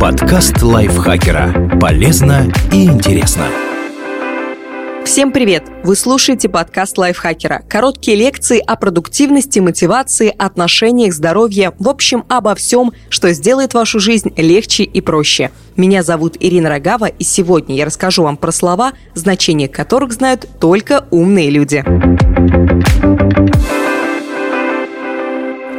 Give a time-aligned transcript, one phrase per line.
[0.00, 1.78] Подкаст лайфхакера.
[1.80, 3.44] Полезно и интересно.
[5.04, 5.62] Всем привет!
[5.84, 7.62] Вы слушаете подкаст лайфхакера.
[7.68, 14.32] Короткие лекции о продуктивности, мотивации, отношениях, здоровье, в общем, обо всем, что сделает вашу жизнь
[14.36, 15.52] легче и проще.
[15.76, 21.06] Меня зовут Ирина Рогава, и сегодня я расскажу вам про слова, значение которых знают только
[21.12, 21.84] умные люди.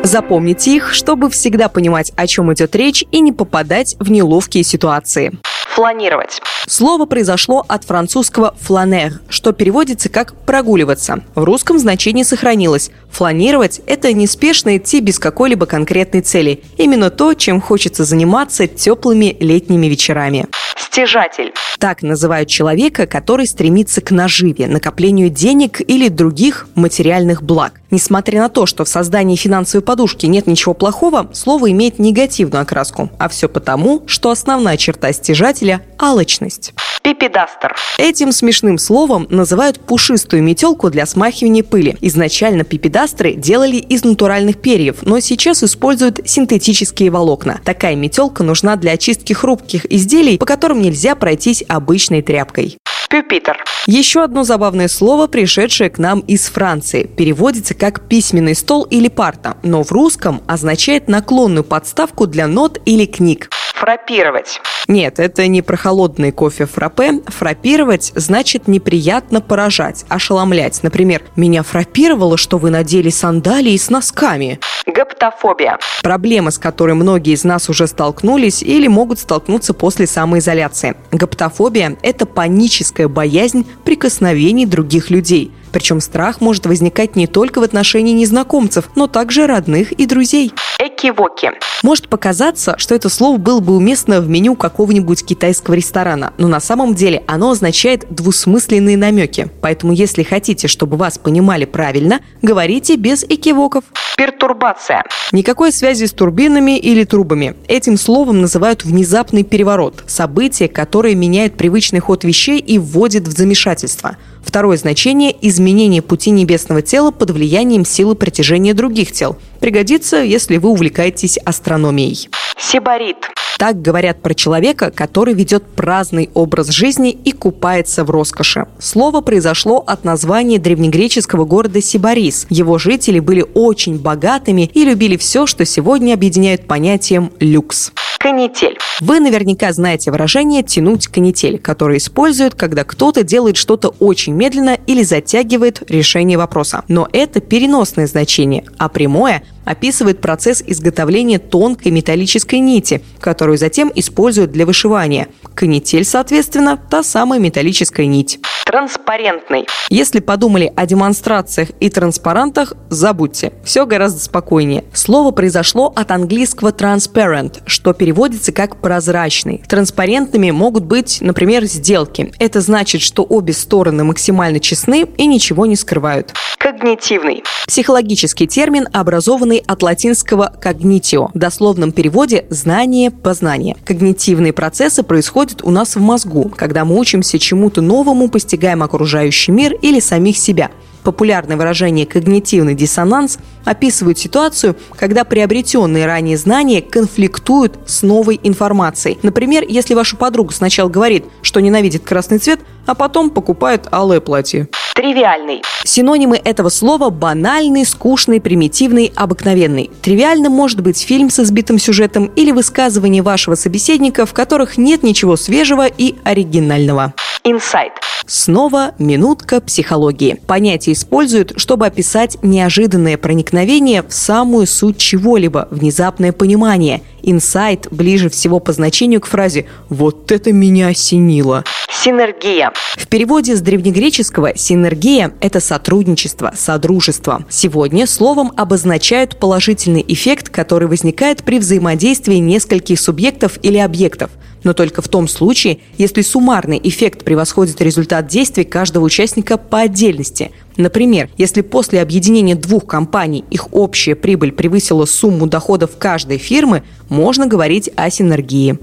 [0.07, 5.33] Запомните их, чтобы всегда понимать, о чем идет речь и не попадать в неловкие ситуации.
[5.75, 6.41] Фланировать.
[6.65, 11.23] Слово произошло от французского «фланер», что переводится как «прогуливаться».
[11.35, 12.89] В русском значении сохранилось.
[13.17, 16.61] Фланировать– это неспешно идти без какой-либо конкретной цели.
[16.77, 20.45] Именно то, чем хочется заниматься теплыми летними вечерами.
[20.75, 21.51] Стяжатель.
[21.79, 27.81] Так называют человека, который стремится к наживе, накоплению денег или других материальных благ.
[27.89, 33.09] Несмотря на то, что в создании финансовой подушки нет ничего плохого, слово имеет негативную окраску.
[33.17, 36.73] А все потому, что основная черта стяжателя– алчность.
[37.03, 37.73] Пипедастер.
[37.97, 41.95] Этим смешным словом называют пушистую метелку для смахивания пыли.
[42.01, 42.65] Изначально
[43.07, 47.59] пипедастры делали из натуральных перьев, но сейчас используют синтетические волокна.
[47.63, 52.77] Такая метелка нужна для очистки хрупких изделий, по которым нельзя пройтись обычной тряпкой.
[53.09, 53.63] Пюпитер.
[53.85, 57.03] Еще одно забавное слово, пришедшее к нам из Франции.
[57.03, 63.05] Переводится как письменный стол или парта, но в русском означает наклонную подставку для нот или
[63.05, 63.49] книг.
[63.79, 64.59] Фрапировать.
[64.87, 67.21] Нет, это не про холодный кофе фраппе.
[67.27, 70.81] Фрапировать значит неприятно поражать, ошеломлять.
[70.81, 74.59] Например, «Меня фрапировало, что вы надели сандалии с носками».
[74.87, 75.77] Гаптофобия.
[76.01, 80.95] Проблема, с которой многие из нас уже столкнулись или могут столкнуться после самоизоляции.
[81.11, 85.51] Гаптофобия– это паническая боязнь прикосновений других людей.
[85.77, 90.51] Причем страх может возникать не только в отношении незнакомцев, но также родных и друзей.
[90.79, 91.51] Экивоки.
[91.83, 96.59] Может показаться, что это слово было бы уместно в меню какого-нибудь китайского ресторана, но на
[96.59, 99.51] самом деле оно означает двусмысленные намеки.
[99.61, 103.83] Поэтому если хотите, чтобы вас понимали правильно, говорите без экивоков.
[104.17, 105.03] Пертурбация.
[105.31, 107.55] Никакой связи с турбинами или трубами.
[107.67, 110.03] Этим словом называют внезапный переворот.
[110.07, 114.17] Событие, которое меняет привычный ход вещей и вводит в замешательство.
[114.47, 119.35] Второе значение– изменение пути небесного тела под влиянием силы притяжения других тел.
[119.59, 122.29] Пригодится, если вы увлекаетесь астрономией.
[122.57, 123.17] Сибарит.
[123.59, 128.67] Так говорят про человека, который ведет праздный образ жизни и купается в роскоши.
[128.79, 132.47] Слово произошло от названия древнегреческого города Сибарис.
[132.49, 137.91] Его жители были очень богатыми и любили все, что сегодня объединяют понятием «люкс».
[138.17, 138.77] Канитель.
[138.99, 145.03] Вы наверняка знаете выражение «тянуть канитель», которое используют, когда кто-то делает что-то очень медленно или
[145.03, 146.83] затягивает решение вопроса.
[146.87, 154.51] Но это переносное значение, а прямое описывает процесс изготовления тонкой металлической нити, которую затем используют
[154.51, 155.27] для вышивания.
[155.53, 158.39] Канитель, соответственно, та самая металлическая нить.
[158.67, 159.65] Транспарентный.
[159.89, 163.53] Если подумали о демонстрациях и транспарантах, забудьте.
[163.63, 164.83] Все гораздо спокойнее.
[164.91, 169.63] Слово произошло от английского transparent, что переводится как прозрачный.
[169.69, 172.33] Транспарентными могут быть, например, сделки.
[172.39, 176.33] Это значит, что обе стороны максимально честны и ничего не скрывают.
[176.67, 177.43] Когнитивный.
[177.65, 183.77] Психологический термин, образованный от латинского «cognitio», в дословном переводе «знание, познание».
[183.85, 189.75] Когнитивные процессы происходят у нас в мозгу, когда мы учимся чему-то новому, постигаем окружающий мир
[189.81, 190.69] или самих себя–
[191.07, 199.17] Популярное выражение «когнитивный диссонанс» описывает ситуацию, когда приобретенные ранее знания конфликтуют с новой информацией.
[199.23, 204.67] Например, если ваша подруга сначала говорит, что ненавидит красный цвет, а потом покупает алое платье.
[204.97, 205.61] Тривиальный.
[205.83, 209.91] Синонимы этого слова– банальный, скучный, примитивный, обыкновенный.
[210.01, 215.35] Тривиальным может быть фильм с избитым сюжетом или высказывание вашего собеседника, в которых нет ничего
[215.35, 217.13] свежего и оригинального.
[217.43, 217.93] Инсайт.
[218.25, 220.41] Снова минутка психологии.
[220.47, 227.03] Понятие используют, чтобы описать неожиданное проникновение в самую суть чего-либо, внезапное понимание.
[227.29, 231.65] Инсайт ближе всего по значению к фразе «вот это меня осенило».
[231.91, 232.71] Синергия.
[232.95, 237.43] В переводе с древнегреческого синергия– это сотрудничество, содружество.
[237.49, 244.31] Сегодня словом обозначают положительный эффект, который возникает при взаимодействии нескольких субъектов или объектов–
[244.63, 250.51] но только в том случае, если суммарный эффект превосходит результат действий каждого участника по отдельности.
[250.77, 257.47] Например, если после объединения двух компаний их общая прибыль превысила сумму доходов каждой фирмы, можно
[257.47, 258.77] говорить о синергии.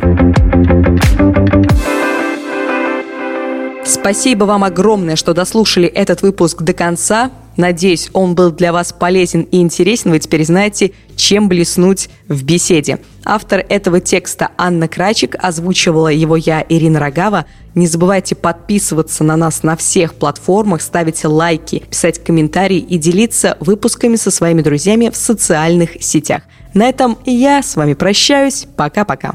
[3.86, 7.30] Спасибо вам огромное, что дослушали этот выпуск до конца.
[7.56, 10.10] Надеюсь, он был для вас полезен и интересен.
[10.10, 12.98] Вы теперь знаете, чем блеснуть в беседе.
[13.24, 17.44] Автор этого текста Анна Крачик, озвучивала его я, Ирина Рогава.
[17.74, 24.16] Не забывайте подписываться на нас на всех платформах, ставить лайки, писать комментарии и делиться выпусками
[24.16, 26.42] со своими друзьями в социальных сетях.
[26.72, 28.66] На этом я с вами прощаюсь.
[28.76, 29.34] Пока-пока.